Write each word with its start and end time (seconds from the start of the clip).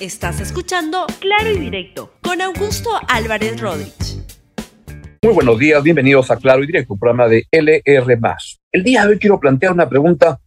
Estás 0.00 0.40
escuchando 0.40 1.06
Claro 1.18 1.50
y 1.50 1.58
Directo 1.58 2.12
con 2.22 2.40
Augusto 2.40 2.88
Álvarez 3.08 3.60
Rodríguez. 3.60 4.24
Muy 5.24 5.34
buenos 5.34 5.58
días, 5.58 5.82
bienvenidos 5.82 6.30
a 6.30 6.36
Claro 6.36 6.62
y 6.62 6.68
Directo, 6.68 6.96
programa 6.96 7.26
de 7.26 7.46
LR. 7.50 8.20
El 8.70 8.84
día 8.84 9.02
de 9.02 9.08
hoy 9.08 9.18
quiero 9.18 9.40
plantear 9.40 9.72
una 9.72 9.88
pregunta 9.88 10.38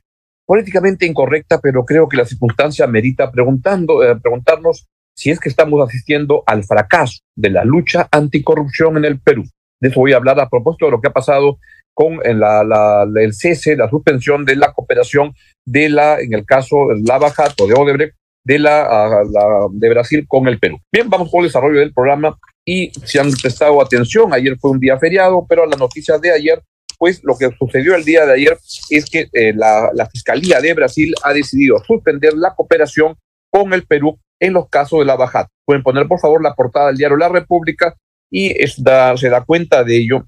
políticamente 0.45 1.05
incorrecta, 1.05 1.59
pero 1.59 1.83
creo 1.83 2.07
que 2.07 2.15
la 2.15 2.23
circunstancia 2.23 2.87
merita 2.87 3.29
preguntando, 3.29 4.01
eh, 4.01 4.15
preguntarnos 4.15 4.87
si 5.17 5.31
es 5.31 5.39
que 5.41 5.49
estamos 5.49 5.85
asistiendo 5.85 6.43
al 6.45 6.63
fracaso 6.63 7.19
de 7.35 7.49
la 7.49 7.65
lucha 7.65 8.07
anticorrupción 8.09 8.95
en 8.95 9.03
el 9.03 9.19
Perú. 9.19 9.43
De 9.81 9.89
eso 9.89 9.99
voy 9.99 10.13
a 10.13 10.17
hablar 10.17 10.39
a 10.39 10.47
propósito 10.47 10.85
de 10.85 10.91
lo 10.91 11.01
que 11.01 11.09
ha 11.09 11.13
pasado 11.13 11.59
con 11.93 12.19
la, 12.23 13.05
el 13.19 13.33
cese, 13.33 13.75
la 13.75 13.89
suspensión 13.89 14.45
de 14.45 14.55
la 14.55 14.71
cooperación 14.71 15.33
de 15.65 15.89
la, 15.89 16.21
en 16.21 16.33
el 16.33 16.45
caso 16.45 16.87
de 16.87 17.01
Lava 17.05 17.31
Jato 17.31 17.67
de 17.67 17.73
Odebrecht, 17.73 18.15
de 18.43 18.59
la, 18.59 19.17
de 19.71 19.89
Brasil 19.89 20.25
con 20.27 20.47
el 20.47 20.59
Perú. 20.59 20.79
Bien, 20.91 21.09
vamos 21.09 21.29
con 21.29 21.41
el 21.41 21.47
desarrollo 21.47 21.79
del 21.79 21.93
programa 21.93 22.37
y 22.65 22.91
si 23.05 23.17
han 23.17 23.31
prestado 23.31 23.81
atención, 23.81 24.33
ayer 24.33 24.57
fue 24.59 24.71
un 24.71 24.79
día 24.79 24.97
feriado, 24.97 25.45
pero 25.47 25.65
la 25.65 25.77
noticia 25.77 26.17
de 26.17 26.31
ayer, 26.31 26.61
pues 26.97 27.23
lo 27.23 27.37
que 27.37 27.49
sucedió 27.57 27.95
el 27.95 28.05
día 28.05 28.25
de 28.25 28.33
ayer 28.33 28.57
es 28.89 29.09
que 29.09 29.27
eh, 29.33 29.53
la, 29.55 29.89
la 29.93 30.07
Fiscalía 30.07 30.59
de 30.59 30.73
Brasil 30.73 31.13
ha 31.23 31.33
decidido 31.33 31.83
suspender 31.83 32.33
la 32.33 32.53
cooperación 32.53 33.15
con 33.49 33.73
el 33.73 33.85
Perú 33.85 34.19
en 34.39 34.53
los 34.53 34.69
casos 34.69 34.99
de 34.99 35.05
la 35.05 35.15
bajada. 35.15 35.49
Pueden 35.65 35.83
poner, 35.83 36.07
por 36.07 36.19
favor, 36.19 36.41
la 36.41 36.55
portada 36.55 36.87
del 36.87 36.97
diario 36.97 37.17
La 37.17 37.29
República 37.29 37.95
y 38.29 38.49
se 38.67 38.81
da 38.83 39.43
cuenta 39.45 39.83
de 39.83 39.97
ello. 39.97 40.25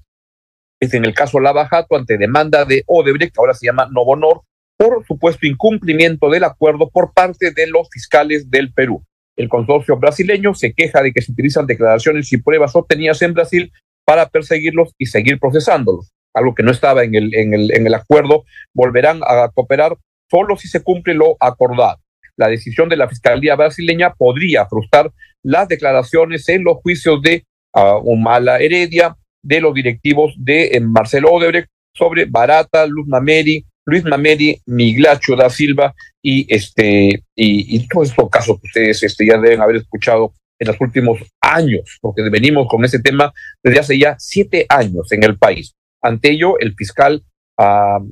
Es 0.80 0.94
en 0.94 1.04
el 1.04 1.14
caso 1.14 1.40
Lava 1.40 1.66
Jato 1.66 1.96
ante 1.96 2.18
demanda 2.18 2.64
de 2.64 2.84
Odebrecht, 2.86 3.34
que 3.34 3.40
ahora 3.40 3.54
se 3.54 3.66
llama 3.66 3.88
Novonor, 3.90 4.42
por 4.88 5.06
supuesto 5.06 5.46
incumplimiento 5.46 6.28
del 6.28 6.44
acuerdo 6.44 6.90
por 6.90 7.12
parte 7.14 7.52
de 7.52 7.66
los 7.66 7.88
fiscales 7.90 8.50
del 8.50 8.72
Perú. 8.72 9.02
El 9.36 9.48
consorcio 9.48 9.96
brasileño 9.96 10.54
se 10.54 10.74
queja 10.74 11.02
de 11.02 11.12
que 11.12 11.22
se 11.22 11.32
utilizan 11.32 11.66
declaraciones 11.66 12.30
y 12.32 12.36
pruebas 12.36 12.76
obtenidas 12.76 13.22
en 13.22 13.32
Brasil 13.32 13.72
para 14.04 14.28
perseguirlos 14.28 14.92
y 14.98 15.06
seguir 15.06 15.40
procesándolos, 15.40 16.12
algo 16.34 16.54
que 16.54 16.62
no 16.62 16.70
estaba 16.70 17.02
en 17.02 17.14
el, 17.14 17.34
en 17.34 17.54
el, 17.54 17.74
en 17.74 17.86
el 17.86 17.94
acuerdo. 17.94 18.44
Volverán 18.74 19.20
a 19.26 19.48
cooperar 19.54 19.96
solo 20.30 20.56
si 20.56 20.68
se 20.68 20.82
cumple 20.82 21.14
lo 21.14 21.36
acordado. 21.40 21.98
La 22.36 22.48
decisión 22.48 22.88
de 22.90 22.96
la 22.96 23.08
Fiscalía 23.08 23.56
brasileña 23.56 24.12
podría 24.12 24.66
frustrar 24.66 25.10
las 25.42 25.66
declaraciones 25.66 26.46
en 26.50 26.62
los 26.62 26.76
juicios 26.78 27.22
de 27.22 27.44
uh, 27.74 28.00
Humala 28.02 28.58
Heredia, 28.58 29.16
de 29.42 29.60
los 29.60 29.72
directivos 29.72 30.34
de 30.36 30.66
eh, 30.66 30.80
Marcelo 30.80 31.30
Odebrecht 31.30 31.68
sobre 31.94 32.26
Barata, 32.26 32.86
Luz 32.86 33.06
Mameri, 33.06 33.64
Luis 33.86 34.04
Mameri, 34.04 34.60
Miglacho 34.66 35.36
da 35.36 35.50
Silva 35.50 35.94
y 36.22 36.46
este 36.52 37.22
y, 37.34 37.76
y 37.76 37.88
todos 37.88 38.10
estos 38.10 38.30
casos 38.30 38.60
que 38.60 38.66
ustedes 38.66 39.02
este, 39.02 39.26
ya 39.26 39.38
deben 39.38 39.60
haber 39.60 39.76
escuchado 39.76 40.32
en 40.58 40.68
los 40.68 40.80
últimos 40.80 41.18
años, 41.40 41.98
porque 42.00 42.22
venimos 42.30 42.66
con 42.68 42.84
ese 42.84 43.00
tema 43.00 43.32
desde 43.62 43.80
hace 43.80 43.98
ya 43.98 44.16
siete 44.18 44.66
años 44.68 45.10
en 45.12 45.24
el 45.24 45.36
país. 45.36 45.74
Ante 46.00 46.30
ello, 46.30 46.58
el 46.58 46.74
fiscal 46.74 47.22
uh, 47.58 48.06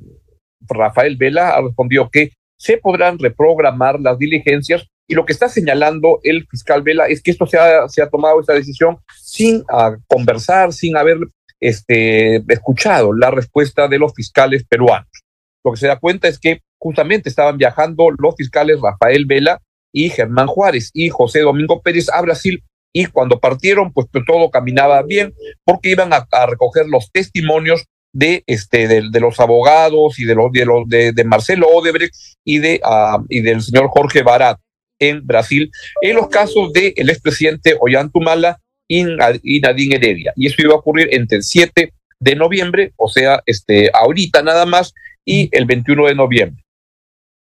Rafael 0.67 1.15
Vela 1.17 1.51
ha 1.51 1.61
respondido 1.61 2.09
que 2.09 2.31
se 2.57 2.77
podrán 2.77 3.19
reprogramar 3.19 3.99
las 3.99 4.17
diligencias 4.17 4.85
y 5.07 5.15
lo 5.15 5.25
que 5.25 5.33
está 5.33 5.49
señalando 5.49 6.19
el 6.23 6.47
fiscal 6.47 6.81
Vela 6.81 7.07
es 7.07 7.21
que 7.21 7.31
esto 7.31 7.45
se 7.45 7.57
ha, 7.57 7.87
se 7.89 8.01
ha 8.01 8.09
tomado 8.09 8.39
esta 8.39 8.53
decisión 8.53 8.97
sin 9.21 9.57
uh, 9.57 9.97
conversar, 10.07 10.71
sin 10.71 10.95
haber 10.95 11.17
este, 11.59 12.37
escuchado 12.51 13.13
la 13.13 13.31
respuesta 13.31 13.87
de 13.87 13.99
los 13.99 14.13
fiscales 14.13 14.65
peruanos. 14.65 15.22
Lo 15.63 15.71
que 15.71 15.79
se 15.79 15.87
da 15.87 15.99
cuenta 15.99 16.27
es 16.27 16.39
que 16.39 16.61
justamente 16.79 17.29
estaban 17.29 17.57
viajando 17.57 18.09
los 18.17 18.35
fiscales 18.35 18.79
Rafael 18.81 19.25
Vela 19.25 19.61
y 19.93 20.09
Germán 20.09 20.47
Juárez 20.47 20.89
y 20.93 21.09
José 21.09 21.41
Domingo 21.41 21.81
Pérez 21.81 22.09
a 22.09 22.21
Brasil 22.21 22.63
y 22.93 23.07
cuando 23.07 23.39
partieron 23.39 23.91
pues 23.91 24.07
todo 24.25 24.51
caminaba 24.51 25.01
bien 25.01 25.33
porque 25.65 25.89
iban 25.89 26.11
a, 26.13 26.25
recoger 26.45 26.85
los 26.87 27.11
testimonios 27.11 27.85
de 28.13 28.43
este 28.45 28.87
de, 28.87 29.19
los 29.19 29.39
abogados 29.39 30.19
y 30.19 30.25
de 30.25 30.35
los 30.35 30.51
de 30.51 30.65
los 30.65 30.87
de 30.87 31.23
Marcelo 31.25 31.67
Odebrecht 31.69 32.13
y 32.45 32.59
de 32.59 32.81
uh, 32.83 33.25
y 33.29 33.41
del 33.41 33.61
señor 33.61 33.87
Jorge 33.89 34.21
Barat 34.21 34.59
en 34.99 35.25
Brasil 35.25 35.71
en 36.01 36.15
los 36.15 36.27
casos 36.27 36.71
del 36.73 36.93
el 36.95 37.09
expresidente 37.09 37.75
Ollantumala 37.79 38.59
y, 38.87 39.05
y 39.43 39.59
Nadine 39.61 39.95
Heredia. 39.95 40.33
Y 40.35 40.47
eso 40.47 40.61
iba 40.61 40.73
a 40.73 40.77
ocurrir 40.77 41.07
entre 41.11 41.37
el 41.37 41.43
7 41.43 41.93
de 42.19 42.35
noviembre 42.35 42.93
o 42.97 43.09
sea 43.09 43.41
este 43.47 43.89
ahorita 43.93 44.43
nada 44.43 44.65
más 44.67 44.93
y 45.25 45.49
el 45.51 45.65
21 45.65 46.07
de 46.07 46.15
noviembre 46.15 46.63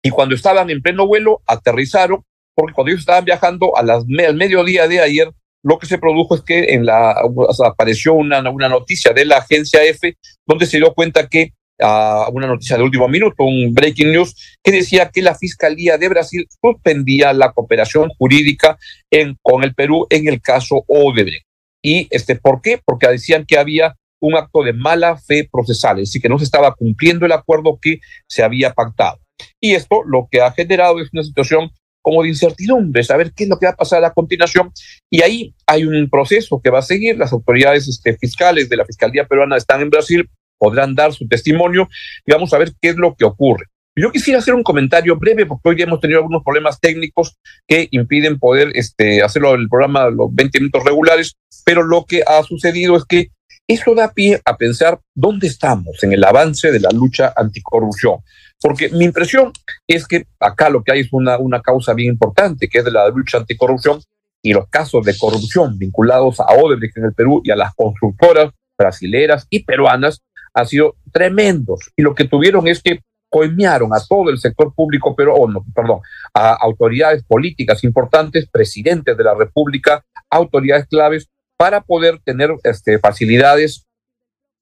y 0.04 0.10
cuando 0.10 0.36
estaban 0.36 0.70
en 0.70 0.82
pleno 0.82 1.08
vuelo 1.08 1.42
aterrizaron 1.46 2.24
porque 2.56 2.74
cuando 2.74 2.92
ellos 2.92 3.02
estaban 3.02 3.26
viajando 3.26 3.76
a 3.78 3.84
las 3.84 4.04
al 4.04 4.36
mediodía 4.36 4.88
de 4.88 5.00
ayer 5.02 5.32
lo 5.64 5.78
que 5.78 5.88
se 5.88 5.98
produjo 5.98 6.36
es 6.36 6.42
que 6.42 6.74
en 6.74 6.86
la 6.86 7.16
o 7.24 7.54
sea, 7.54 7.68
apareció 7.68 8.14
una, 8.14 8.48
una 8.50 8.70
noticia 8.70 9.14
de 9.14 9.26
la 9.26 9.38
agencia 9.38 9.84
F 9.84 10.18
donde 10.46 10.66
se 10.66 10.78
dio 10.78 10.94
cuenta 10.94 11.28
que 11.28 11.54
uh, 11.80 12.32
una 12.32 12.48
noticia 12.48 12.78
de 12.78 12.84
último 12.84 13.08
minuto, 13.08 13.44
un 13.44 13.74
breaking 13.74 14.12
news, 14.12 14.58
que 14.64 14.72
decía 14.72 15.10
que 15.10 15.22
la 15.22 15.36
Fiscalía 15.36 15.98
de 15.98 16.10
Brasil 16.10 16.48
suspendía 16.62 17.34
la 17.34 17.52
cooperación 17.52 18.10
jurídica 18.18 18.78
en, 19.12 19.38
con 19.42 19.64
el 19.64 19.74
Perú 19.74 20.08
en 20.10 20.28
el 20.28 20.42
caso 20.42 20.84
Odebrecht. 20.88 21.46
¿Y 21.82 22.08
este, 22.10 22.36
por 22.36 22.62
qué? 22.62 22.80
Porque 22.84 23.08
decían 23.08 23.46
que 23.46 23.58
había 23.58 23.96
un 24.20 24.36
acto 24.36 24.64
de 24.64 24.74
mala 24.74 25.18
fe 25.18 25.48
procesal, 25.52 26.00
es 26.00 26.10
decir, 26.10 26.22
que 26.22 26.30
no 26.30 26.38
se 26.38 26.46
estaba 26.46 26.74
cumpliendo 26.74 27.26
el 27.26 27.32
acuerdo 27.32 27.80
que 27.82 28.00
se 28.28 28.44
había 28.44 28.74
pactado. 28.74 29.20
Y 29.60 29.74
esto 29.74 30.04
lo 30.06 30.28
que 30.30 30.42
ha 30.42 30.52
generado 30.52 31.00
es 31.00 31.10
una 31.14 31.24
situación 31.24 31.72
como 32.02 32.24
de 32.24 32.30
incertidumbre, 32.30 33.04
saber 33.04 33.34
qué 33.34 33.44
es 33.44 33.50
lo 33.50 33.60
que 33.60 33.66
va 33.66 33.74
a 33.74 33.78
pasar 33.78 34.04
a 34.04 34.14
continuación. 34.14 34.72
Y 35.10 35.22
ahí 35.22 35.54
hay 35.68 35.86
un 35.86 36.10
proceso 36.10 36.62
que 36.62 36.70
va 36.70 36.80
a 36.80 36.84
seguir. 36.84 37.18
Las 37.18 37.34
autoridades 37.34 37.88
este, 37.88 38.18
fiscales 38.18 38.70
de 38.70 38.78
la 38.78 38.86
Fiscalía 38.86 39.28
Peruana 39.28 39.58
están 39.58 39.82
en 39.82 39.90
Brasil, 39.90 40.30
podrán 40.58 40.96
dar 40.96 41.14
su 41.14 41.28
testimonio 41.28 41.88
y 42.26 42.32
vamos 42.32 42.54
a 42.54 42.58
ver 42.58 42.74
qué 42.82 42.90
es 42.90 42.96
lo 42.96 43.16
que 43.16 43.26
ocurre. 43.26 43.66
Yo 43.96 44.12
quisiera 44.12 44.40
hacer 44.40 44.54
un 44.54 44.64
comentario 44.64 45.18
breve 45.18 45.46
porque 45.46 45.70
hoy 45.70 45.78
ya 45.78 45.84
hemos 45.84 46.00
tenido 46.00 46.20
algunos 46.20 46.44
problemas 46.44 46.80
técnicos 46.80 47.36
que 47.68 47.90
impiden 47.92 48.40
poder 48.40 48.72
este, 48.76 49.22
hacerlo 49.22 49.56
el 49.56 49.68
programa 49.68 50.10
los 50.10 50.34
20 50.34 50.60
minutos 50.60 50.84
regulares, 50.86 51.36
pero 51.66 51.84
lo 51.84 52.06
que 52.06 52.24
ha 52.26 52.42
sucedido 52.44 52.96
es 52.96 53.04
que 53.04 53.28
eso 53.70 53.94
da 53.94 54.12
pie 54.12 54.42
a 54.44 54.58
pensar 54.58 55.00
dónde 55.14 55.46
estamos 55.46 56.02
en 56.02 56.12
el 56.12 56.24
avance 56.24 56.72
de 56.72 56.80
la 56.80 56.90
lucha 56.90 57.32
anticorrupción. 57.36 58.18
Porque 58.60 58.90
mi 58.90 59.06
impresión 59.06 59.54
es 59.88 60.08
que 60.08 60.26
acá 60.40 60.72
lo 60.72 60.84
que 60.84 60.92
hay 60.92 61.02
es 61.02 61.10
una, 61.14 61.38
una 61.38 61.62
causa 61.62 61.94
bien 61.94 62.14
importante, 62.14 62.68
que 62.68 62.80
es 62.80 62.86
de 62.86 62.92
la 62.92 63.08
lucha 63.10 63.38
anticorrupción 63.38 64.02
y 64.42 64.54
los 64.54 64.68
casos 64.70 65.06
de 65.06 65.16
corrupción 65.16 65.78
vinculados 65.78 66.40
a 66.40 66.46
Odebrecht 66.46 66.98
en 66.98 67.06
el 67.06 67.14
Perú 67.14 67.42
y 67.44 67.52
a 67.52 67.56
las 67.56 67.76
constructoras 67.76 68.52
brasileras 68.76 69.46
y 69.52 69.64
peruanas 69.64 70.24
han 70.56 70.66
sido 70.66 70.96
tremendos. 71.12 71.92
Y 71.96 72.02
lo 72.02 72.16
que 72.16 72.26
tuvieron 72.26 72.68
es 72.68 72.82
que 72.82 73.02
coimearon 73.30 73.94
a 73.94 74.00
todo 74.00 74.32
el 74.32 74.40
sector 74.40 74.74
público, 74.74 75.16
pero, 75.16 75.36
oh, 75.36 75.48
no, 75.48 75.64
perdón, 75.76 76.00
a 76.34 76.54
autoridades 76.54 77.24
políticas 77.24 77.84
importantes, 77.84 78.50
presidentes 78.50 79.16
de 79.16 79.24
la 79.24 79.36
República, 79.36 80.04
autoridades 80.32 80.88
claves, 80.88 81.30
para 81.60 81.82
poder 81.82 82.20
tener 82.24 82.52
este, 82.64 83.00
facilidades 83.00 83.86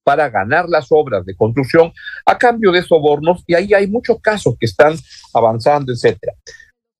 para 0.03 0.29
ganar 0.29 0.67
las 0.67 0.87
obras 0.89 1.23
de 1.25 1.35
construcción 1.35 1.93
a 2.25 2.37
cambio 2.39 2.71
de 2.71 2.81
sobornos 2.81 3.43
y 3.45 3.53
ahí 3.53 3.71
hay 3.75 3.85
muchos 3.85 4.19
casos 4.19 4.55
que 4.59 4.65
están 4.65 4.95
avanzando, 5.31 5.93
etcétera. 5.93 6.33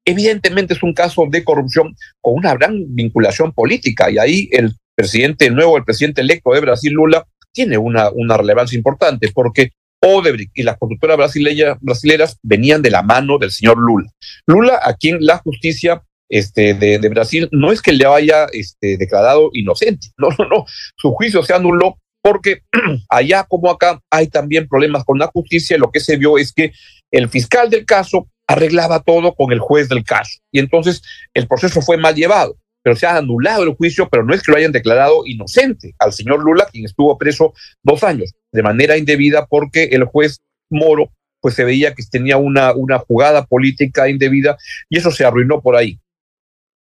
Evidentemente 0.06 0.75
es 0.75 0.84
un 0.84 0.94
caso 0.94 1.25
de 1.28 1.44
corrupción 1.44 1.96
con 2.22 2.36
una 2.36 2.53
gran 2.53 2.75
vinculación 2.90 3.52
política 3.53 4.12
y 4.12 4.19
ahí 4.19 4.50
el 4.52 4.75
presidente 4.94 5.50
nuevo, 5.50 5.78
el 5.78 5.84
presidente 5.84 6.22
electo 6.22 6.52
de 6.52 6.59
Brasil, 6.59 6.94
Lula, 6.94 7.25
tiene 7.52 7.80
una, 7.80 8.12
relevancia 8.38 8.78
importante 8.78 9.31
porque 9.34 9.72
Odebrecht 10.00 10.52
y 10.53 10.62
las 10.62 10.78
constructoras 10.78 11.18
brasileñas, 11.18 12.38
venían 12.44 12.84
de 12.84 12.91
la 12.91 13.02
mano 13.02 13.40
del 13.40 13.50
señor 13.50 13.80
Lula. 13.80 14.12
Lula, 14.46 14.80
a 14.84 14.94
quien 14.94 15.25
la 15.25 15.40
justicia 15.40 16.03
este, 16.29 16.73
de, 16.73 17.09
Brasil 17.09 17.47
no 17.51 17.71
es 17.71 17.81
que 17.81 17.94
le 17.94 18.06
haya 18.06 18.47
este, 18.51 18.97
declarado 18.97 19.50
inocente, 19.53 20.07
no, 20.18 20.29
no, 20.38 20.47
no, 20.47 20.65
su 20.95 21.12
juicio 21.12 21.44
se 21.44 21.53
anuló 21.53 21.97
porque 22.21 22.63
allá 23.09 23.45
como 23.47 23.71
acá 23.71 24.01
hay 24.12 24.27
también 24.27 24.68
problemas 24.68 25.06
con 25.06 25.18
la 25.18 25.27
justicia. 25.27 25.77
Lo 25.77 25.91
que 25.91 26.00
se 26.00 26.18
vio 26.18 26.38
es 26.38 26.51
que 26.51 26.74
el 27.12 27.29
fiscal 27.29 27.69
del 27.69 27.85
caso 27.85 28.27
arreglaba 28.47 29.01
todo 29.01 29.33
con 29.33 29.51
el 29.51 29.59
juez 29.59 29.88
del 29.89 30.03
caso 30.03 30.39
y 30.51 30.59
entonces 30.59 31.01
el 31.33 31.47
proceso 31.47 31.81
fue 31.81 31.97
mal 31.97 32.15
llevado. 32.15 32.57
Pero 32.83 32.95
se 32.95 33.06
ha 33.06 33.18
anulado 33.18 33.63
el 33.63 33.75
juicio, 33.75 34.07
pero 34.09 34.23
no 34.23 34.33
es 34.33 34.41
que 34.41 34.51
lo 34.51 34.57
hayan 34.57 34.71
declarado 34.71 35.23
inocente 35.25 35.94
al 36.00 36.13
señor 36.13 36.41
Lula, 36.41 36.68
quien 36.71 36.85
estuvo 36.85 37.18
preso 37.18 37.53
dos 37.83 38.01
años 38.03 38.33
de 38.53 38.63
manera 38.63 38.97
indebida 38.97 39.45
porque 39.45 39.85
el 39.85 40.06
juez 40.06 40.39
Moro 40.69 41.12
pues 41.41 41.56
se 41.56 41.65
veía 41.65 41.94
que 41.94 42.03
tenía 42.09 42.38
una, 42.38 42.73
una 42.73 43.00
jugada 43.00 43.45
política 43.45 44.09
indebida 44.09 44.57
y 44.89 44.97
eso 44.97 45.12
se 45.12 45.25
arruinó 45.25 45.62
por 45.62 45.75
ahí. 45.75 46.00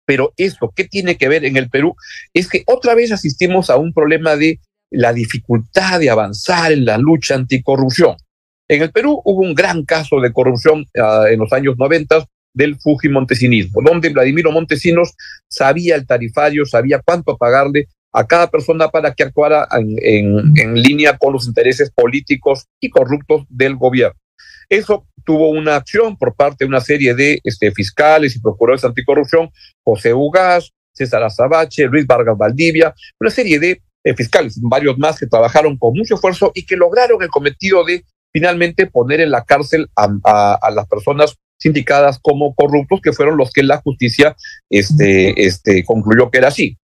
Pero 0.05 0.33
esto, 0.37 0.71
¿qué 0.75 0.85
tiene 0.85 1.17
que 1.17 1.27
ver 1.27 1.45
en 1.45 1.57
el 1.57 1.69
Perú? 1.69 1.95
Es 2.33 2.47
que 2.49 2.63
otra 2.67 2.95
vez 2.95 3.11
asistimos 3.11 3.69
a 3.69 3.77
un 3.77 3.93
problema 3.93 4.35
de 4.35 4.59
la 4.91 5.13
dificultad 5.13 5.99
de 5.99 6.09
avanzar 6.09 6.71
en 6.71 6.85
la 6.85 6.97
lucha 6.97 7.35
anticorrupción. 7.35 8.15
En 8.67 8.81
el 8.81 8.91
Perú 8.91 9.21
hubo 9.25 9.41
un 9.41 9.53
gran 9.53 9.83
caso 9.83 10.19
de 10.19 10.31
corrupción 10.31 10.85
uh, 10.95 11.25
en 11.25 11.39
los 11.39 11.51
años 11.53 11.75
90 11.77 12.25
del 12.53 12.77
Fujimontesinismo, 12.79 13.81
donde 13.83 14.09
Vladimiro 14.09 14.51
Montesinos 14.51 15.13
sabía 15.47 15.95
el 15.95 16.07
tarifario, 16.07 16.65
sabía 16.65 17.01
cuánto 17.05 17.37
pagarle 17.37 17.87
a 18.13 18.25
cada 18.25 18.49
persona 18.49 18.87
para 18.87 19.13
que 19.13 19.23
actuara 19.23 19.67
en, 19.71 20.73
línea 20.73 21.17
con 21.17 21.33
los 21.33 21.47
intereses 21.47 21.91
políticos 21.91 22.65
y 22.79 22.89
corruptos 22.89 23.43
del 23.49 23.75
gobierno. 23.75 24.17
Eso 24.69 25.05
tuvo 25.23 25.49
una 25.49 25.75
acción 25.75 26.17
por 26.17 26.35
parte 26.35 26.65
de 26.65 26.69
una 26.69 26.81
serie 26.81 27.13
de 27.15 27.39
este, 27.43 27.71
fiscales 27.71 28.35
y 28.35 28.41
procuradores 28.41 28.85
anticorrupción, 28.85 29.49
José 29.83 30.13
Ugaz, 30.13 30.71
César 30.93 31.23
Azabache, 31.23 31.87
Luis 31.87 32.05
Vargas 32.05 32.37
Valdivia, 32.37 32.93
una 33.19 33.29
serie 33.29 33.59
de 33.59 33.81
fiscales, 34.15 34.59
varios 34.61 34.97
más 34.99 35.17
que 35.17 35.25
trabajaron 35.25 35.77
con 35.77 35.93
mucho 35.93 36.15
esfuerzo 36.15 36.51
y 36.53 36.65
que 36.65 36.75
lograron 36.75 37.23
el 37.23 37.29
cometido 37.29 37.83
de 37.83 38.03
finalmente 38.31 38.85
poner 38.85 39.21
en 39.21 39.31
la 39.31 39.45
cárcel 39.45 39.89
a, 39.95 40.69
las 40.71 40.87
personas 40.87 41.35
sindicadas 41.57 42.19
como 42.21 42.53
corruptos, 42.53 42.99
que 43.01 43.13
fueron 43.13 43.37
los 43.37 43.51
que 43.51 43.63
la 43.63 43.77
justicia 43.77 44.35
este, 44.69 45.45
este, 45.45 45.83
concluyó 45.85 46.29
que 46.29 46.39
era 46.39 46.49
así. 46.49 46.77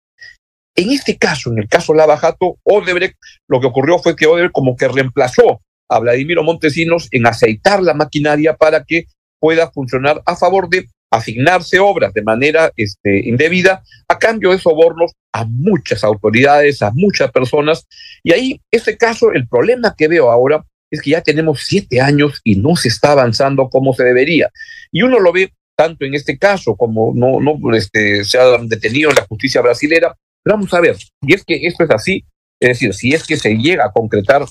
En 0.75 0.91
este 0.91 1.17
caso, 1.17 1.51
en 1.51 1.57
el 1.57 1.67
caso 1.67 1.93
Lava 1.93 2.17
Jato, 2.17 2.57
Odebrecht, 2.63 3.17
lo 3.49 3.59
que 3.59 3.67
ocurrió 3.67 3.99
fue 3.99 4.15
que 4.15 4.27
Odebrecht 4.27 4.53
como 4.53 4.75
que 4.75 4.87
reemplazó 4.87 5.61
a 5.89 5.99
Vladimiro 5.99 6.43
Montesinos 6.43 7.07
en 7.11 7.27
aceitar 7.27 7.81
la 7.81 7.93
maquinaria 7.93 8.55
para 8.55 8.83
que 8.83 9.05
pueda 9.39 9.71
funcionar 9.71 10.21
a 10.25 10.35
favor 10.35 10.69
de 10.69 10.87
asignarse 11.11 11.79
obras 11.79 12.13
de 12.13 12.21
manera 12.21 12.71
este, 12.75 13.27
indebida 13.27 13.81
a 14.07 14.19
cambio 14.19 14.51
de 14.51 14.59
sobornos 14.59 15.13
a 15.33 15.45
muchas 15.45 16.03
autoridades, 16.03 16.81
a 16.81 16.91
muchas 16.93 17.31
personas. 17.31 17.87
Y 18.23 18.33
ahí, 18.33 18.61
este 18.71 18.95
caso, 18.97 19.31
el 19.31 19.47
problema 19.47 19.95
que 19.97 20.07
veo 20.07 20.29
ahora 20.29 20.63
es 20.91 21.01
que 21.01 21.11
ya 21.11 21.21
tenemos 21.21 21.63
siete 21.65 22.01
años 22.01 22.39
y 22.43 22.55
no 22.55 22.75
se 22.75 22.89
está 22.89 23.11
avanzando 23.11 23.69
como 23.69 23.93
se 23.93 24.03
debería. 24.03 24.51
Y 24.91 25.01
uno 25.01 25.19
lo 25.19 25.31
ve 25.31 25.53
tanto 25.75 26.05
en 26.05 26.13
este 26.13 26.37
caso 26.37 26.75
como 26.75 27.13
no, 27.15 27.39
no 27.39 27.75
este, 27.75 28.23
se 28.23 28.37
ha 28.37 28.57
detenido 28.57 29.09
en 29.09 29.15
la 29.15 29.25
justicia 29.25 29.61
brasilera. 29.61 30.15
Pero 30.43 30.57
vamos 30.57 30.73
a 30.73 30.79
ver, 30.79 30.95
y 31.21 31.33
es 31.33 31.43
que 31.43 31.67
esto 31.67 31.83
es 31.83 31.91
así, 31.91 32.25
es 32.59 32.69
decir, 32.69 32.93
si 32.93 33.13
es 33.13 33.25
que 33.25 33.37
se 33.37 33.55
llega 33.55 33.85
a 33.85 33.91
concretar 33.91 34.45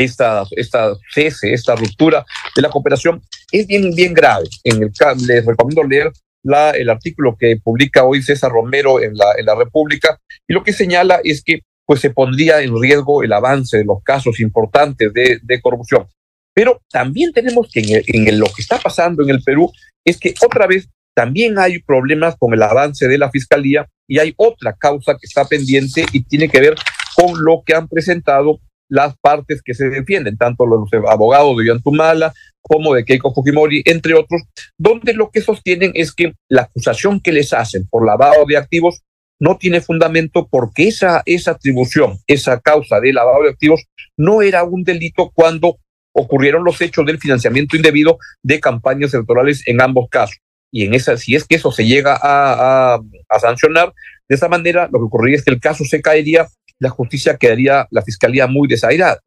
esta, 0.00 0.44
esta 0.52 0.94
cese, 1.12 1.52
esta 1.52 1.74
ruptura 1.74 2.24
de 2.54 2.62
la 2.62 2.70
cooperación, 2.70 3.22
es 3.52 3.66
bien, 3.66 3.94
bien 3.94 4.14
grave. 4.14 4.48
En 4.64 4.82
el, 4.82 4.92
les 5.26 5.44
recomiendo 5.44 5.84
leer 5.84 6.10
la, 6.42 6.70
el 6.70 6.88
artículo 6.88 7.36
que 7.38 7.56
publica 7.62 8.04
hoy 8.04 8.22
César 8.22 8.50
Romero 8.50 9.02
en 9.02 9.16
la, 9.16 9.26
en 9.38 9.46
la 9.46 9.54
República, 9.54 10.18
y 10.48 10.52
lo 10.52 10.62
que 10.62 10.72
señala 10.72 11.20
es 11.22 11.42
que 11.42 11.60
pues 11.86 12.00
se 12.00 12.10
pondría 12.10 12.62
en 12.62 12.80
riesgo 12.80 13.24
el 13.24 13.32
avance 13.32 13.76
de 13.76 13.84
los 13.84 14.02
casos 14.04 14.38
importantes 14.38 15.12
de, 15.12 15.60
corrupción. 15.60 16.06
Pero 16.54 16.80
también 16.88 17.32
tenemos 17.32 17.68
que 17.72 17.80
en, 17.80 18.28
en 18.28 18.38
lo 18.38 18.46
que 18.46 18.62
está 18.62 18.78
pasando 18.78 19.24
en 19.24 19.30
el 19.30 19.42
Perú 19.42 19.72
es 20.04 20.16
que 20.18 20.32
otra 20.40 20.68
vez 20.68 20.88
también 21.14 21.58
hay 21.58 21.80
problemas 21.80 22.36
con 22.38 22.54
el 22.54 22.62
avance 22.62 23.08
de 23.08 23.18
la 23.18 23.30
fiscalía 23.30 23.88
y 24.06 24.18
hay 24.18 24.32
otra 24.36 24.72
causa 24.74 25.14
que 25.14 25.26
está 25.26 25.44
pendiente 25.44 26.04
y 26.12 26.22
tiene 26.22 26.48
que 26.48 26.60
ver 26.60 26.76
con 27.16 27.44
lo 27.44 27.62
que 27.66 27.74
han 27.74 27.88
presentado 27.88 28.60
las 28.90 29.16
partes 29.18 29.62
que 29.64 29.72
se 29.72 29.88
defienden, 29.88 30.36
tanto 30.36 30.66
los 30.66 30.90
abogados 31.08 31.56
de 31.56 31.66
Yantumala 31.66 32.34
como 32.60 32.92
de 32.92 33.04
Keiko 33.04 33.32
Fujimori, 33.32 33.82
entre 33.86 34.14
otros, 34.14 34.42
donde 34.76 35.14
lo 35.14 35.30
que 35.30 35.40
sostienen 35.40 35.92
es 35.94 36.12
que 36.12 36.34
la 36.48 36.62
acusación 36.62 37.20
que 37.20 37.32
les 37.32 37.52
hacen 37.54 37.86
por 37.88 38.04
lavado 38.04 38.44
de 38.46 38.58
activos 38.58 39.00
no 39.38 39.56
tiene 39.56 39.80
fundamento 39.80 40.48
porque 40.50 40.88
esa, 40.88 41.22
esa 41.24 41.52
atribución, 41.52 42.18
esa 42.26 42.60
causa 42.60 43.00
de 43.00 43.12
lavado 43.12 43.44
de 43.44 43.50
activos 43.50 43.84
no 44.16 44.42
era 44.42 44.64
un 44.64 44.82
delito 44.82 45.30
cuando 45.32 45.78
ocurrieron 46.12 46.64
los 46.64 46.80
hechos 46.80 47.06
del 47.06 47.18
financiamiento 47.18 47.76
indebido 47.76 48.18
de 48.42 48.60
campañas 48.60 49.14
electorales 49.14 49.62
en 49.66 49.80
ambos 49.80 50.08
casos. 50.10 50.36
Y 50.72 50.84
en 50.84 50.94
esa, 50.94 51.16
si 51.16 51.34
es 51.34 51.46
que 51.46 51.56
eso 51.56 51.72
se 51.72 51.86
llega 51.86 52.14
a, 52.14 52.94
a, 52.94 53.00
a 53.28 53.40
sancionar, 53.40 53.92
de 54.28 54.34
esa 54.34 54.48
manera 54.48 54.88
lo 54.92 54.98
que 54.98 55.04
ocurriría 55.04 55.38
es 55.38 55.44
que 55.44 55.52
el 55.52 55.60
caso 55.60 55.84
se 55.84 56.02
caería 56.02 56.46
la 56.80 56.90
justicia 56.90 57.36
quedaría, 57.36 57.86
la 57.90 58.02
fiscalía 58.02 58.46
muy 58.46 58.66
desairada. 58.66 59.20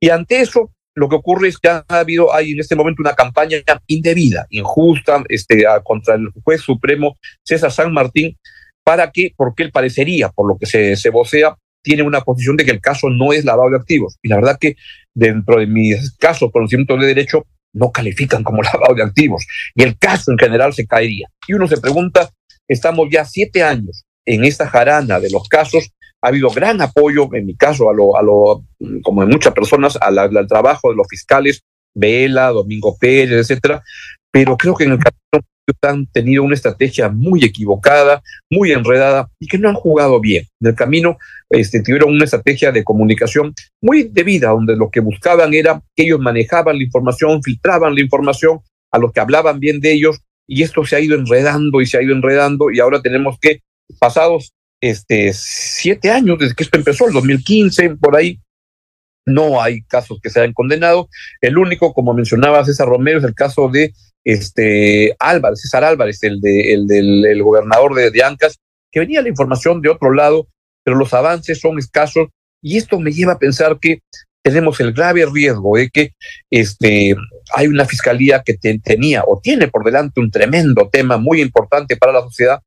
Y 0.00 0.10
ante 0.10 0.40
eso, 0.40 0.72
lo 0.94 1.08
que 1.08 1.16
ocurre 1.16 1.48
es 1.48 1.58
que 1.58 1.68
ha 1.68 1.84
habido, 1.88 2.32
hay 2.32 2.52
en 2.52 2.60
este 2.60 2.76
momento 2.76 3.02
una 3.02 3.14
campaña 3.14 3.58
indebida, 3.86 4.46
injusta, 4.50 5.24
este, 5.28 5.64
contra 5.82 6.14
el 6.14 6.28
juez 6.44 6.60
supremo 6.60 7.16
César 7.44 7.72
San 7.72 7.92
Martín, 7.92 8.36
para 8.84 9.10
que, 9.10 9.32
porque 9.36 9.62
él 9.62 9.72
parecería, 9.72 10.28
por 10.28 10.46
lo 10.46 10.58
que 10.58 10.66
se, 10.66 10.96
se 10.96 11.10
vocea, 11.10 11.56
tiene 11.82 12.02
una 12.02 12.20
posición 12.20 12.56
de 12.56 12.64
que 12.64 12.70
el 12.70 12.80
caso 12.80 13.08
no 13.08 13.32
es 13.32 13.44
lavado 13.44 13.70
de 13.70 13.76
activos. 13.76 14.16
Y 14.22 14.28
la 14.28 14.36
verdad 14.36 14.58
que 14.60 14.76
dentro 15.14 15.58
de 15.58 15.66
mis 15.66 16.12
casos, 16.16 16.50
conocimiento 16.52 16.96
de 16.96 17.06
derecho, 17.06 17.46
no 17.72 17.90
califican 17.90 18.42
como 18.42 18.62
lavado 18.62 18.94
de 18.94 19.02
activos. 19.02 19.46
Y 19.74 19.82
el 19.82 19.96
caso 19.96 20.32
en 20.32 20.38
general 20.38 20.74
se 20.74 20.86
caería. 20.86 21.28
Y 21.46 21.54
uno 21.54 21.66
se 21.66 21.78
pregunta, 21.78 22.30
estamos 22.68 23.08
ya 23.10 23.24
siete 23.24 23.62
años 23.62 24.04
en 24.26 24.44
esta 24.44 24.66
jarana 24.66 25.20
de 25.20 25.30
los 25.30 25.48
casos 25.48 25.90
ha 26.22 26.28
habido 26.28 26.50
gran 26.50 26.80
apoyo, 26.82 27.28
en 27.34 27.46
mi 27.46 27.56
caso, 27.56 27.88
a 27.88 27.94
lo, 27.94 28.16
a 28.16 28.22
lo 28.22 28.64
como 29.02 29.22
en 29.22 29.30
muchas 29.30 29.54
personas, 29.54 29.98
al 30.00 30.46
trabajo 30.46 30.90
de 30.90 30.96
los 30.96 31.06
fiscales, 31.08 31.62
Vela, 31.94 32.48
Domingo 32.48 32.96
Pérez, 32.98 33.40
etcétera, 33.40 33.82
pero 34.30 34.56
creo 34.56 34.74
que 34.74 34.84
en 34.84 34.92
el 34.92 34.98
camino 34.98 35.44
han 35.82 36.06
tenido 36.06 36.42
una 36.42 36.54
estrategia 36.54 37.08
muy 37.08 37.44
equivocada, 37.44 38.22
muy 38.50 38.72
enredada 38.72 39.28
y 39.38 39.46
que 39.46 39.58
no 39.58 39.68
han 39.68 39.74
jugado 39.74 40.20
bien. 40.20 40.44
En 40.60 40.68
el 40.68 40.74
camino 40.74 41.18
este, 41.48 41.82
tuvieron 41.82 42.10
una 42.10 42.24
estrategia 42.24 42.72
de 42.72 42.84
comunicación 42.84 43.54
muy 43.80 44.04
debida, 44.04 44.50
donde 44.50 44.76
lo 44.76 44.90
que 44.90 45.00
buscaban 45.00 45.54
era 45.54 45.82
que 45.94 46.04
ellos 46.04 46.20
manejaban 46.20 46.76
la 46.76 46.84
información, 46.84 47.42
filtraban 47.42 47.94
la 47.94 48.00
información 48.00 48.60
a 48.92 48.98
los 48.98 49.12
que 49.12 49.20
hablaban 49.20 49.60
bien 49.60 49.80
de 49.80 49.92
ellos 49.92 50.20
y 50.46 50.62
esto 50.62 50.84
se 50.84 50.96
ha 50.96 51.00
ido 51.00 51.16
enredando 51.16 51.80
y 51.80 51.86
se 51.86 51.98
ha 51.98 52.02
ido 52.02 52.14
enredando 52.14 52.70
y 52.70 52.80
ahora 52.80 53.00
tenemos 53.00 53.38
que, 53.40 53.60
pasados 53.98 54.52
este, 54.80 55.32
siete 55.34 56.10
años 56.10 56.38
desde 56.38 56.54
que 56.54 56.64
esto 56.64 56.78
empezó, 56.78 57.06
el 57.06 57.12
2015, 57.12 57.96
por 57.96 58.16
ahí. 58.16 58.38
No 59.26 59.60
hay 59.62 59.82
casos 59.82 60.18
que 60.22 60.30
se 60.30 60.40
hayan 60.40 60.54
condenado. 60.54 61.08
El 61.40 61.58
único, 61.58 61.92
como 61.92 62.14
mencionaba 62.14 62.64
César 62.64 62.88
Romero, 62.88 63.18
es 63.18 63.24
el 63.24 63.34
caso 63.34 63.68
de 63.68 63.92
este 64.24 65.14
Álvarez, 65.18 65.60
César 65.60 65.84
Álvarez, 65.84 66.22
el, 66.22 66.40
de, 66.40 66.72
el 66.72 66.86
del 66.86 67.42
gobernador 67.42 67.94
de, 67.94 68.10
de 68.10 68.22
Ancas, 68.24 68.58
que 68.90 69.00
venía 69.00 69.22
la 69.22 69.28
información 69.28 69.82
de 69.82 69.90
otro 69.90 70.12
lado, 70.12 70.48
pero 70.84 70.96
los 70.96 71.12
avances 71.14 71.60
son 71.60 71.78
escasos 71.78 72.28
y 72.62 72.76
esto 72.76 72.98
me 72.98 73.12
lleva 73.12 73.34
a 73.34 73.38
pensar 73.38 73.78
que 73.78 74.00
tenemos 74.42 74.80
el 74.80 74.92
grave 74.92 75.26
riesgo 75.26 75.76
de 75.76 75.90
que 75.90 76.14
este, 76.50 77.14
hay 77.54 77.66
una 77.66 77.84
fiscalía 77.84 78.42
que 78.44 78.54
tenía 78.54 79.22
o 79.26 79.40
tiene 79.40 79.68
por 79.68 79.84
delante 79.84 80.20
un 80.20 80.30
tremendo 80.30 80.88
tema 80.90 81.18
muy 81.18 81.40
importante 81.40 81.96
para 81.96 82.12
la 82.12 82.22
sociedad 82.22 82.60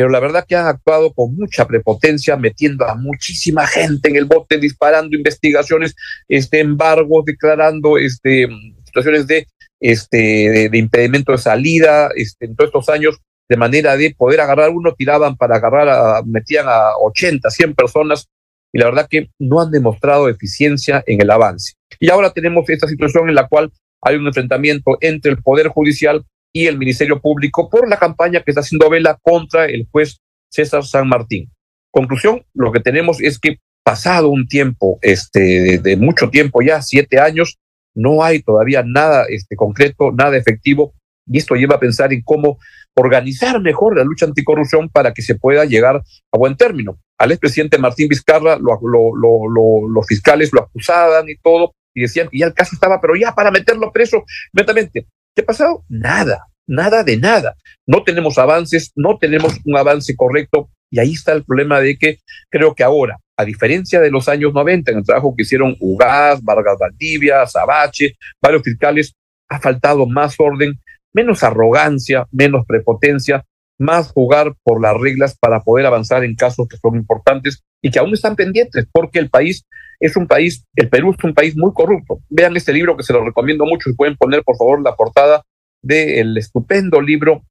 pero 0.00 0.08
la 0.08 0.20
verdad 0.20 0.46
que 0.48 0.56
han 0.56 0.66
actuado 0.66 1.12
con 1.12 1.36
mucha 1.36 1.66
prepotencia, 1.66 2.34
metiendo 2.34 2.88
a 2.88 2.94
muchísima 2.94 3.66
gente 3.66 4.08
en 4.08 4.16
el 4.16 4.24
bote, 4.24 4.56
disparando 4.56 5.14
investigaciones, 5.14 5.94
este, 6.26 6.60
embargos, 6.60 7.26
declarando 7.26 7.98
este, 7.98 8.48
situaciones 8.86 9.26
de, 9.26 9.46
este, 9.78 10.70
de, 10.70 10.78
impedimento 10.78 11.32
de 11.32 11.36
salida 11.36 12.08
este, 12.14 12.46
en 12.46 12.56
todos 12.56 12.68
estos 12.68 12.88
años, 12.88 13.18
de 13.46 13.58
manera 13.58 13.94
de 13.94 14.14
poder 14.16 14.40
agarrar 14.40 14.70
uno, 14.70 14.94
tiraban 14.94 15.36
para 15.36 15.56
agarrar, 15.56 15.90
a, 15.90 16.22
metían 16.24 16.64
a 16.66 16.96
80, 16.98 17.50
100 17.50 17.74
personas, 17.74 18.26
y 18.72 18.78
la 18.78 18.86
verdad 18.86 19.06
que 19.06 19.28
no 19.38 19.60
han 19.60 19.70
demostrado 19.70 20.30
eficiencia 20.30 21.04
en 21.06 21.20
el 21.20 21.30
avance. 21.30 21.74
Y 21.98 22.08
ahora 22.08 22.32
tenemos 22.32 22.66
esta 22.70 22.88
situación 22.88 23.28
en 23.28 23.34
la 23.34 23.48
cual 23.48 23.70
hay 24.00 24.16
un 24.16 24.26
enfrentamiento 24.26 24.96
entre 25.02 25.32
el 25.32 25.42
Poder 25.42 25.68
Judicial 25.68 26.24
y 26.52 26.66
el 26.66 26.78
Ministerio 26.78 27.20
Público 27.20 27.68
por 27.70 27.88
la 27.88 27.98
campaña 27.98 28.42
que 28.42 28.50
está 28.50 28.60
haciendo 28.60 28.90
Vela 28.90 29.18
contra 29.22 29.66
el 29.66 29.86
juez 29.90 30.18
César 30.50 30.84
San 30.84 31.08
Martín. 31.08 31.50
Conclusión, 31.90 32.44
lo 32.54 32.72
que 32.72 32.80
tenemos 32.80 33.20
es 33.20 33.38
que 33.38 33.58
pasado 33.82 34.28
un 34.28 34.46
tiempo, 34.46 34.98
este, 35.02 35.78
de, 35.78 35.96
mucho 35.96 36.30
tiempo 36.30 36.62
ya, 36.62 36.82
siete 36.82 37.18
años, 37.18 37.58
no 37.94 38.22
hay 38.22 38.42
todavía 38.42 38.82
nada 38.84 39.24
este, 39.28 39.56
concreto, 39.56 40.12
nada 40.12 40.36
efectivo, 40.36 40.94
y 41.26 41.38
esto 41.38 41.54
lleva 41.54 41.76
a 41.76 41.80
pensar 41.80 42.12
en 42.12 42.22
cómo 42.22 42.58
organizar 42.96 43.60
mejor 43.60 43.96
la 43.96 44.04
lucha 44.04 44.26
anticorrupción 44.26 44.88
para 44.88 45.12
que 45.12 45.22
se 45.22 45.34
pueda 45.34 45.64
llegar 45.64 46.02
a 46.32 46.38
buen 46.38 46.56
término. 46.56 46.98
Al 47.18 47.32
expresidente 47.32 47.78
Martín 47.78 48.08
Vizcarra, 48.08 48.56
lo, 48.56 48.78
lo, 48.82 49.16
lo, 49.16 49.88
los 49.88 50.06
fiscales 50.06 50.52
lo 50.52 50.62
acusaban 50.62 51.28
y 51.28 51.36
todo, 51.36 51.74
y 51.94 52.02
decían 52.02 52.28
que 52.28 52.38
ya 52.38 52.46
el 52.46 52.54
caso 52.54 52.74
estaba, 52.74 53.00
pero 53.00 53.16
ya 53.16 53.34
para 53.34 53.50
meterlo 53.50 53.92
preso 53.92 54.24
inmediatamente. 54.52 55.06
¿Qué 55.34 55.42
ha 55.42 55.46
pasado? 55.46 55.84
Nada, 55.88 56.46
nada 56.66 57.04
de 57.04 57.16
nada. 57.16 57.56
No 57.86 58.02
tenemos 58.02 58.38
avances, 58.38 58.92
no 58.96 59.18
tenemos 59.18 59.54
un 59.64 59.76
avance 59.76 60.14
correcto 60.16 60.70
y 60.90 60.98
ahí 60.98 61.12
está 61.12 61.32
el 61.32 61.44
problema 61.44 61.80
de 61.80 61.96
que 61.96 62.18
creo 62.48 62.74
que 62.74 62.82
ahora, 62.82 63.16
a 63.36 63.44
diferencia 63.44 64.00
de 64.00 64.10
los 64.10 64.28
años 64.28 64.52
90, 64.52 64.90
en 64.90 64.98
el 64.98 65.04
trabajo 65.04 65.34
que 65.36 65.42
hicieron 65.42 65.76
Ugaz, 65.78 66.42
Vargas 66.42 66.76
Valdivia, 66.78 67.46
Sabache, 67.46 68.16
varios 68.42 68.62
fiscales, 68.62 69.14
ha 69.48 69.60
faltado 69.60 70.06
más 70.06 70.34
orden, 70.38 70.74
menos 71.12 71.42
arrogancia, 71.42 72.26
menos 72.32 72.66
prepotencia, 72.66 73.44
más 73.80 74.12
jugar 74.12 74.54
por 74.62 74.80
las 74.80 74.94
reglas 75.00 75.36
para 75.40 75.62
poder 75.62 75.86
avanzar 75.86 76.22
en 76.22 76.36
casos 76.36 76.68
que 76.68 76.76
son 76.76 76.96
importantes 76.96 77.64
y 77.82 77.90
que 77.90 77.98
aún 77.98 78.12
están 78.12 78.36
pendientes, 78.36 78.86
porque 78.92 79.18
el 79.18 79.30
país 79.30 79.64
es 79.98 80.16
un 80.16 80.26
país, 80.26 80.66
el 80.76 80.90
Perú 80.90 81.14
es 81.16 81.24
un 81.24 81.34
país 81.34 81.56
muy 81.56 81.72
corrupto. 81.72 82.20
Vean 82.28 82.56
este 82.56 82.74
libro 82.74 82.96
que 82.96 83.02
se 83.02 83.14
lo 83.14 83.24
recomiendo 83.24 83.64
mucho 83.64 83.88
y 83.88 83.94
pueden 83.94 84.16
poner 84.16 84.42
por 84.44 84.56
favor 84.56 84.82
la 84.82 84.94
portada 84.94 85.42
del 85.82 86.36
estupendo 86.36 87.00
libro 87.00 87.42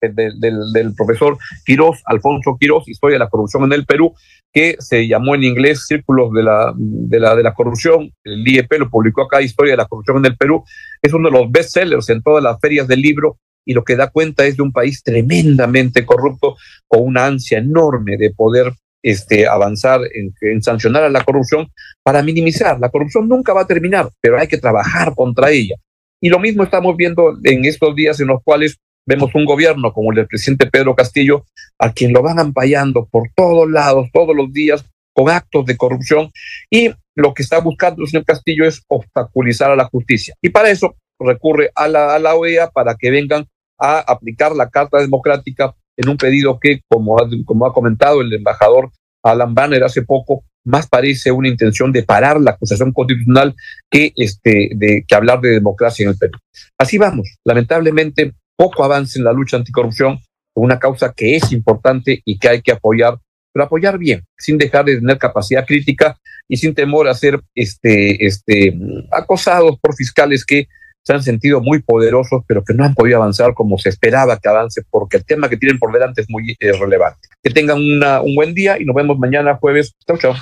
del, 0.00 0.94
profesor 0.94 1.36
Quirós, 1.64 2.02
Alfonso 2.06 2.56
Quirós, 2.58 2.88
Historia 2.88 3.14
de 3.14 3.24
la 3.24 3.28
corrupción 3.28 3.64
en 3.64 3.72
el 3.72 3.86
Perú, 3.86 4.14
que 4.52 4.76
se 4.78 5.06
llamó 5.06 5.34
en 5.34 5.44
inglés 5.44 5.86
Círculos 5.86 6.32
de 6.32 6.42
la, 6.42 6.72
de 6.76 7.20
la, 7.20 7.34
de 7.34 7.42
la 7.42 7.54
Corrupción. 7.54 8.12
El 8.24 8.46
IEP 8.46 8.72
lo 8.78 8.90
publicó 8.90 9.22
acá, 9.22 9.42
Historia 9.42 9.72
de 9.72 9.78
la 9.78 9.86
corrupción 9.86 10.18
en 10.18 10.26
el 10.26 10.36
Perú. 10.36 10.64
Es 11.02 11.12
uno 11.12 11.30
de 11.30 11.38
los 11.38 11.50
bestsellers 11.50 12.08
en 12.10 12.22
todas 12.22 12.42
las 12.42 12.58
ferias 12.60 12.86
del 12.88 13.00
libro 13.00 13.38
y 13.66 13.74
lo 13.74 13.84
que 13.84 13.96
da 13.96 14.08
cuenta 14.08 14.46
es 14.46 14.56
de 14.56 14.62
un 14.62 14.72
país 14.72 15.02
tremendamente 15.02 16.06
corrupto, 16.06 16.56
con 16.86 17.02
una 17.02 17.26
ansia 17.26 17.58
enorme 17.58 18.16
de 18.16 18.30
poder 18.30 18.72
este, 19.02 19.46
avanzar 19.46 20.00
en, 20.14 20.62
sancionar 20.62 21.04
a 21.04 21.10
la 21.10 21.22
corrupción 21.22 21.68
para 22.02 22.22
minimizar. 22.22 22.78
La 22.80 22.88
corrupción 22.88 23.28
nunca 23.28 23.52
va 23.52 23.62
a 23.62 23.66
terminar, 23.66 24.08
pero 24.20 24.38
hay 24.38 24.46
que 24.46 24.58
trabajar 24.58 25.14
contra 25.14 25.50
ella. 25.50 25.76
Y 26.20 26.28
lo 26.28 26.38
mismo 26.38 26.62
estamos 26.62 26.96
viendo 26.96 27.36
en 27.44 27.64
estos 27.64 27.94
días 27.94 28.18
en 28.20 28.28
los 28.28 28.42
cuales 28.42 28.78
vemos 29.06 29.34
un 29.34 29.44
gobierno 29.44 29.92
como 29.92 30.10
el 30.10 30.16
del 30.16 30.26
presidente 30.26 30.66
Pedro 30.66 30.94
Castillo, 30.94 31.44
a 31.78 31.92
quien 31.92 32.12
lo 32.12 32.22
van 32.22 32.38
ampallando 32.38 33.06
por 33.10 33.28
todos 33.34 33.70
lados, 33.70 34.08
todos 34.12 34.34
los 34.34 34.52
días, 34.52 34.84
con 35.12 35.28
actos 35.28 35.66
de 35.66 35.76
corrupción. 35.76 36.30
Y 36.70 36.90
lo 37.14 37.34
que 37.34 37.42
está 37.42 37.60
buscando 37.60 38.02
el 38.02 38.08
señor 38.08 38.24
Castillo 38.24 38.64
es 38.64 38.82
obstaculizar 38.88 39.70
a 39.70 39.76
la 39.76 39.84
justicia. 39.84 40.34
Y 40.40 40.50
para 40.50 40.70
eso 40.70 40.96
recurre 41.18 41.70
a 41.74 41.88
la, 41.88 42.14
a 42.14 42.18
la 42.18 42.34
OEA 42.34 42.70
para 42.70 42.94
que 42.94 43.10
vengan 43.10 43.46
a 43.78 43.98
aplicar 44.00 44.54
la 44.54 44.68
Carta 44.68 44.98
Democrática 44.98 45.74
en 45.96 46.08
un 46.08 46.16
pedido 46.16 46.58
que, 46.60 46.80
como 46.88 47.18
ha, 47.18 47.28
como 47.44 47.66
ha 47.66 47.72
comentado 47.72 48.20
el 48.20 48.32
embajador 48.32 48.90
Alan 49.22 49.54
Banner 49.54 49.82
hace 49.84 50.02
poco, 50.02 50.44
más 50.64 50.88
parece 50.88 51.30
una 51.30 51.48
intención 51.48 51.92
de 51.92 52.02
parar 52.02 52.40
la 52.40 52.52
acusación 52.52 52.92
constitucional 52.92 53.54
que, 53.90 54.12
este, 54.16 54.70
de, 54.74 55.04
que 55.06 55.14
hablar 55.14 55.40
de 55.40 55.50
democracia 55.50 56.04
en 56.04 56.10
el 56.10 56.18
Perú. 56.18 56.38
Así 56.76 56.98
vamos. 56.98 57.36
Lamentablemente, 57.44 58.32
poco 58.56 58.84
avance 58.84 59.18
en 59.18 59.24
la 59.24 59.32
lucha 59.32 59.56
anticorrupción, 59.56 60.18
una 60.54 60.78
causa 60.78 61.12
que 61.12 61.36
es 61.36 61.52
importante 61.52 62.22
y 62.24 62.38
que 62.38 62.48
hay 62.48 62.62
que 62.62 62.72
apoyar, 62.72 63.18
pero 63.52 63.64
apoyar 63.64 63.98
bien, 63.98 64.24
sin 64.36 64.58
dejar 64.58 64.84
de 64.84 64.96
tener 64.96 65.18
capacidad 65.18 65.66
crítica 65.66 66.18
y 66.48 66.56
sin 66.56 66.74
temor 66.74 67.08
a 67.08 67.14
ser 67.14 67.40
este, 67.54 68.26
este, 68.26 68.76
acosados 69.12 69.78
por 69.80 69.94
fiscales 69.94 70.44
que 70.44 70.68
se 71.06 71.12
han 71.12 71.22
sentido 71.22 71.60
muy 71.60 71.80
poderosos, 71.80 72.42
pero 72.48 72.64
que 72.64 72.74
no 72.74 72.84
han 72.84 72.94
podido 72.94 73.18
avanzar 73.18 73.54
como 73.54 73.78
se 73.78 73.90
esperaba 73.90 74.38
que 74.38 74.48
avance, 74.48 74.82
porque 74.90 75.18
el 75.18 75.24
tema 75.24 75.48
que 75.48 75.56
tienen 75.56 75.78
por 75.78 75.92
delante 75.92 76.22
es 76.22 76.26
muy 76.28 76.56
eh, 76.58 76.72
relevante. 76.72 77.28
Que 77.42 77.50
tengan 77.50 77.78
un 77.78 78.34
buen 78.34 78.54
día 78.54 78.76
y 78.80 78.84
nos 78.84 78.96
vemos 78.96 79.16
mañana 79.16 79.56
jueves. 79.56 79.94
Chao, 80.06 80.18
chao. 80.18 80.34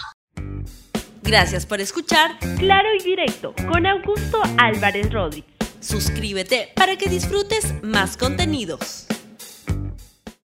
Gracias 1.22 1.66
por 1.66 1.80
escuchar 1.80 2.38
Claro 2.58 2.88
y 2.98 3.02
Directo 3.02 3.54
con 3.68 3.86
Augusto 3.86 4.40
Álvarez 4.56 5.12
Rodríguez. 5.12 5.50
Suscríbete 5.80 6.68
para 6.74 6.96
que 6.96 7.10
disfrutes 7.10 7.74
más 7.82 8.16
contenidos. 8.16 9.06